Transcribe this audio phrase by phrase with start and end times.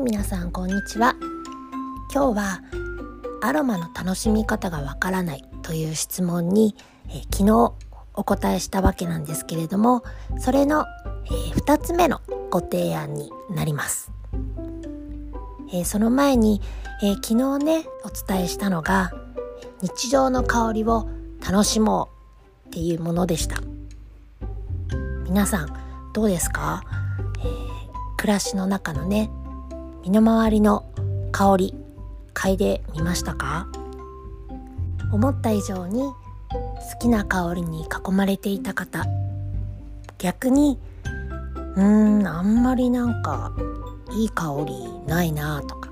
[0.00, 1.14] い皆さんこんにちは。
[2.12, 2.62] 今日は
[3.42, 6.74] アロマの楽しみ方がわからないという質問に、
[7.08, 7.74] えー、昨日
[8.14, 10.02] お答えしたわけなんですけれども
[10.38, 10.86] それの、
[11.26, 14.10] えー、2つ目のご提案になります、
[15.70, 16.60] えー、その前に、
[17.02, 19.12] え昨日ねお伝えしたのが
[19.82, 21.08] 日常の香りを
[21.46, 22.08] 楽しも
[22.66, 23.56] うっていうものでした。
[25.24, 25.76] 皆さん
[26.12, 26.82] どうですか、
[27.38, 29.30] え暮らしの中のね
[30.02, 30.84] 身の回りの
[31.32, 31.74] 香り
[32.34, 33.68] 嗅いでみましたか？
[35.12, 36.14] 思った以上に好
[37.00, 39.04] きな香りに囲まれていた方。
[40.18, 40.78] 逆に
[41.76, 43.52] うーんあんまりなんか
[44.12, 44.74] いい香り
[45.06, 45.90] ないなとか。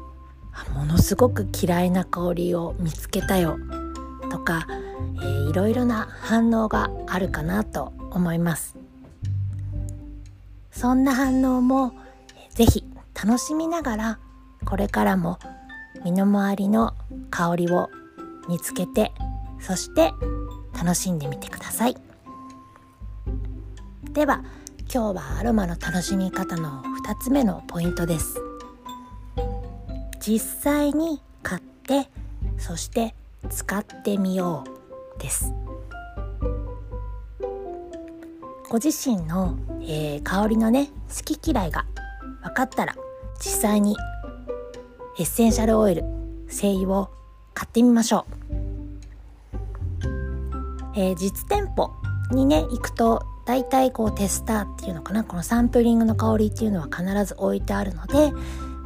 [0.75, 3.59] ものすごく嫌いな香りを見つけたよ。
[4.31, 8.77] とか、えー、いろいろな反応があるかなと思います。
[10.71, 11.93] そんな反応も
[12.51, 12.85] 是非
[13.21, 14.19] 楽しみながら
[14.65, 15.41] これからも
[16.05, 16.95] 身の回りの
[17.31, 17.91] 香りを
[18.49, 19.13] 見つけて
[19.59, 20.13] そして
[20.73, 21.97] 楽しんでみてください。
[24.13, 24.45] では
[24.93, 28.41] 今日はアロマの楽しみ方の2つ目のポイントです。
[30.21, 32.09] 実際に買って
[32.57, 33.17] そして
[33.51, 34.63] 使ってみよ
[35.17, 35.53] うです。
[38.71, 41.85] ご自身の、えー、香りのね好き嫌いが
[42.43, 42.95] 分かったら
[43.41, 43.97] 実際に
[45.19, 46.05] エッセンシャルオイル
[46.49, 47.11] 精油を
[47.55, 48.55] 買ってみましょう、
[50.97, 51.91] えー、実店舗
[52.31, 58.31] にね行くと大体こうテスターっていうのかなこのサンプリングの香りっていうのは必ず置いてあるので、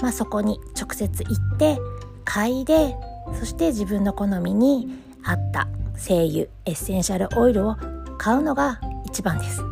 [0.01, 1.79] まあ、そこに直接行って
[2.25, 2.97] 嗅いで
[3.39, 4.89] そして自分の好みに
[5.25, 7.77] 合った精油エッセンシャルオイルを
[8.19, 9.72] 買うのが一番です。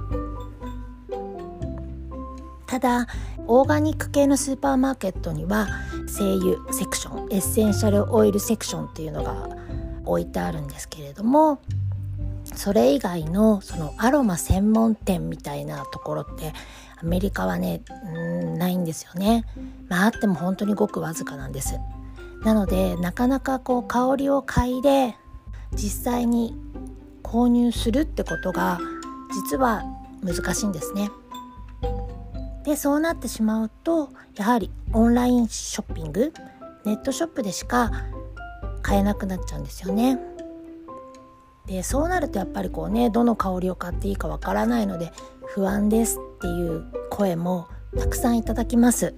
[2.71, 3.09] ただ
[3.49, 5.67] オーガニック系のスーパーマーケットには
[6.06, 9.49] 精油セクションエッセンシャルオイルセクションっていうのが
[10.05, 11.61] 置いてあるんですけれども
[12.44, 16.53] それ以外のそのアロマ専門店みたいなところって
[17.03, 17.83] アメリカはね
[18.15, 19.44] うんないんですよね。
[19.89, 21.75] まああっても本当にごくわずかなんです。
[22.44, 25.17] なのでなかなかこう香りを嗅いで
[25.73, 26.55] 実際に
[27.25, 28.78] 購入するってことが
[29.34, 29.83] 実は
[30.23, 31.11] 難しいんですね。
[32.70, 36.32] でそうなってしまうとやはりオンラインショッピング
[36.84, 37.91] ネットショップでしか
[38.81, 40.20] 買えなくなっちゃうんですよね。
[41.66, 45.10] でそうなるとやっぱりこうねどの香りを買っていいかわからないので
[45.47, 47.66] 不安ですっていう声も
[47.98, 49.14] たくさんいただきます。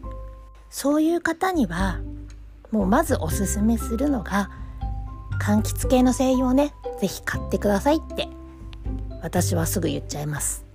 [0.70, 2.00] そういう方には
[2.70, 4.48] もうまずおすすめするのが
[5.38, 8.28] 柑橘系の精油をね是非買ってくださいって
[9.22, 10.72] 私はすぐ言っちゃいます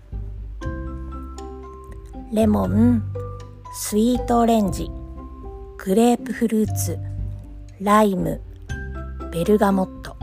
[2.33, 3.03] レモン
[3.73, 4.91] スイートオレンジ
[5.77, 6.99] グレープフルーツ
[7.79, 8.41] ライム
[9.31, 10.17] ベルガモット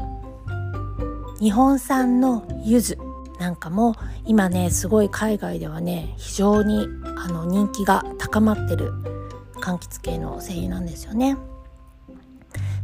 [1.40, 2.98] 日本産の柚子
[3.40, 3.94] なんかも
[4.26, 8.92] 今ねすごい海外ではね非常にあの人気が高まってる
[9.62, 11.38] 柑橘系の精油なんですよね。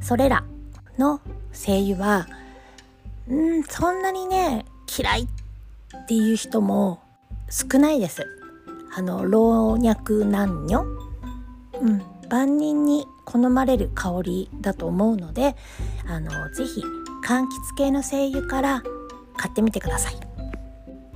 [0.00, 0.44] それら
[0.96, 1.20] の
[1.52, 2.26] 精油は
[3.28, 4.64] うんそんなにね
[4.98, 7.00] 嫌いっていう人も
[7.50, 8.39] 少ないです。
[8.92, 10.80] あの老若男女、
[11.80, 15.56] うん、万人に好まれる香りだと思うので
[16.06, 16.82] あのぜひ
[17.24, 18.82] 柑橘系の精油から
[19.36, 20.16] 買ってみてください。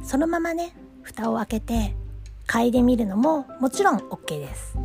[0.04, 1.96] そのままね蓋を開けて
[2.46, 4.76] 嗅いでみるのももちろん OK です。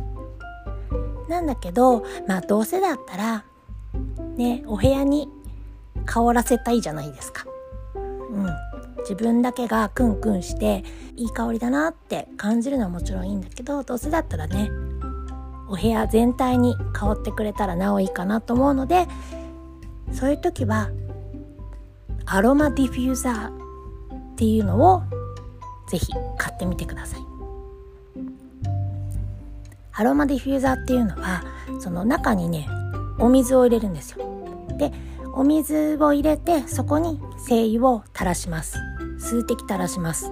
[1.28, 3.44] なんだけどまあどうせだったら
[4.36, 5.28] ねお部屋に
[6.06, 7.44] 香らせたいじゃないですか。
[7.94, 7.98] う
[8.36, 8.69] ん。
[9.10, 10.84] 自分だけがクンクンして
[11.16, 14.70] いい香りだなって感じるのはもちろんいいんだけどどうせだったらね
[15.68, 19.08] お部屋全体に香ってくれたらなおいいかなと思うので
[20.12, 20.90] そういう時は
[22.24, 25.02] アロマディフューザーっていうのを
[25.88, 27.20] ぜひ買ってみてください。
[29.92, 31.42] アロマディフューザーっていうのは
[31.80, 32.68] その中にね
[33.18, 34.24] お水を入れるんですよ。
[34.78, 34.92] で
[35.34, 38.78] お水を入れてそこに精油を垂らします。
[39.20, 40.30] 数滴垂らします。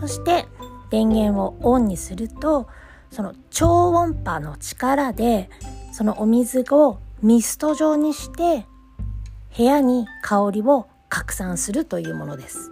[0.00, 0.46] そして
[0.90, 2.68] 電源をオンにすると
[3.10, 5.50] その超音波の力で
[5.92, 8.66] そのお水をミスト状にして
[9.56, 12.70] 部屋に香りを拡散するというものです。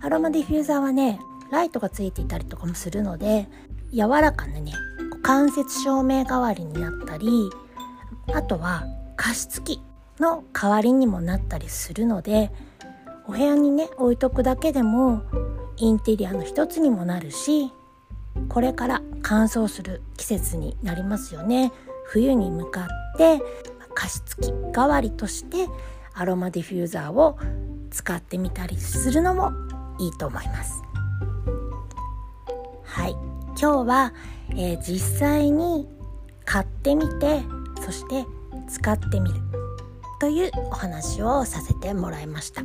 [0.00, 1.20] アロマディフューザーはね
[1.50, 3.48] ライトがついていたりとかもするので
[3.92, 4.72] 柔らかなね
[5.22, 7.50] 間接照明代わりになったり
[8.32, 8.84] あとは
[9.16, 9.80] 加湿器。
[10.20, 12.50] の代わりにもなったりするので
[13.26, 15.22] お部屋にね置いとくだけでも
[15.76, 17.70] インテリアの一つにもなるし
[18.48, 21.72] これから乾燥する季節になりますよね。
[22.06, 23.40] 冬に向かって
[23.94, 25.66] 加湿器代わりとして
[26.14, 27.38] アロマディフューザーを
[27.90, 29.52] 使ってみたりするのも
[29.98, 30.82] いいと思います。
[32.84, 33.12] はい。
[33.60, 34.14] 今日は、
[34.52, 35.86] えー、実際に
[36.44, 37.42] 買ってみて
[37.84, 38.24] そして
[38.68, 39.47] 使ってみる。
[40.20, 42.62] というお話をさせてもらいました。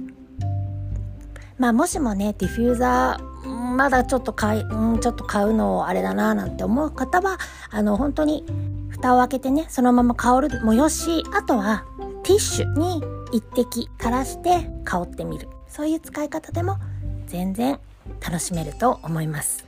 [1.57, 7.37] まあもしもねディフューザーまだちょっと買い、うん、ちょっと買うのあれだななんて思う方は
[7.69, 8.43] あの本当に
[8.89, 11.85] 蓋を開けてねそのまま香るもよしあとは
[12.23, 13.01] ティッシュに
[13.31, 15.47] 一滴垂らして香ってみる。
[15.67, 16.77] そういう使い方でも
[17.25, 17.79] 全然
[18.21, 19.65] 楽しめると思います。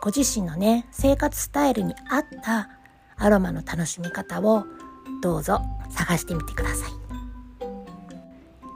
[0.00, 2.70] ご自身のね生活スタイルに合った
[3.18, 4.64] アロマの楽しみ方を
[5.22, 5.60] どうぞ
[5.90, 6.90] 探してみてください。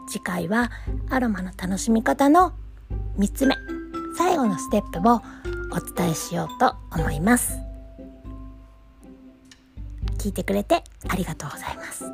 [0.09, 0.71] 次回は
[1.11, 2.53] アロマの楽しみ方の
[3.19, 3.57] 3つ目
[4.17, 5.23] 最後のステップを
[5.73, 7.59] お伝えしようと思います。
[10.19, 12.05] 聞いてくれてありがとうございます。